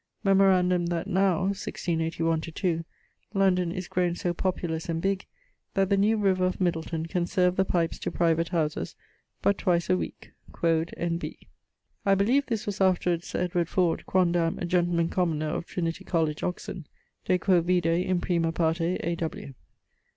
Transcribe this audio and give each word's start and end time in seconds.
Memorandum 0.23 0.87
that 0.87 1.05
now 1.05 1.47
(1681/2) 1.49 2.83
London 3.35 3.71
is 3.71 3.87
growne 3.87 4.17
so 4.17 4.33
populous 4.33 4.89
and 4.89 4.99
big 4.99 5.27
that 5.75 5.89
the 5.91 5.95
new 5.95 6.17
river 6.17 6.43
of 6.47 6.59
Middleton 6.59 7.05
can 7.05 7.27
serve 7.27 7.55
the 7.55 7.63
pipes 7.63 7.99
to 7.99 8.09
private 8.09 8.47
houses 8.49 8.95
but 9.43 9.59
twice 9.59 9.91
a 9.91 9.95
weeke, 9.97 10.31
quod 10.51 10.91
N. 10.97 11.19
B. 11.19 11.37
I 12.03 12.15
beleeve 12.15 12.47
this 12.47 12.65
was 12.65 12.81
afterwards 12.81 13.27
Sir 13.27 13.41
Edward 13.41 13.69
Ford, 13.69 14.07
quondam 14.07 14.57
a 14.57 14.65
gentleman 14.65 15.09
commoner 15.09 15.49
of 15.49 15.67
Trinity 15.67 16.03
College, 16.03 16.41
Oxon: 16.41 16.87
de 17.25 17.37
quo 17.37 17.61
vide 17.61 17.85
in 17.85 18.19
prima 18.21 18.51
parte 18.51 18.95
A. 19.03 19.13
W. 19.17 19.53